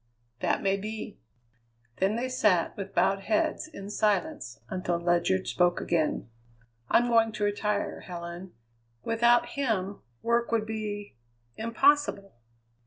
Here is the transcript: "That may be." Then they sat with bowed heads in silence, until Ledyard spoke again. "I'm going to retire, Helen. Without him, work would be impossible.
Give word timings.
"That 0.39 0.63
may 0.63 0.77
be." 0.77 1.19
Then 1.97 2.15
they 2.15 2.27
sat 2.27 2.75
with 2.75 2.95
bowed 2.95 3.19
heads 3.19 3.67
in 3.67 3.91
silence, 3.91 4.59
until 4.67 4.97
Ledyard 4.97 5.47
spoke 5.47 5.79
again. 5.79 6.27
"I'm 6.89 7.07
going 7.07 7.31
to 7.33 7.43
retire, 7.43 7.99
Helen. 7.99 8.51
Without 9.03 9.49
him, 9.49 10.01
work 10.23 10.51
would 10.51 10.65
be 10.65 11.17
impossible. 11.55 12.33